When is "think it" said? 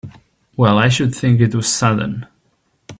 1.13-1.53